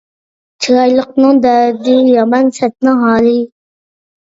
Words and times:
چىرايلىقنىڭ 0.65 1.43
دەردى 1.43 1.95
يامان، 2.15 2.51
سەتنىڭ 2.59 3.07
ھالى 3.07 3.39